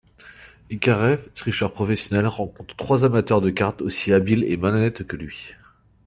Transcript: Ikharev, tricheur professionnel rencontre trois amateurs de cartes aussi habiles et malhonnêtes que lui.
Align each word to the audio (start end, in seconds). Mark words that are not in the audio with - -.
Ikharev, 0.71 1.27
tricheur 1.35 1.71
professionnel 1.73 2.25
rencontre 2.25 2.75
trois 2.75 3.05
amateurs 3.05 3.39
de 3.39 3.51
cartes 3.51 3.83
aussi 3.83 4.11
habiles 4.13 4.43
et 4.45 4.57
malhonnêtes 4.57 5.03
que 5.05 5.15
lui. 5.15 5.53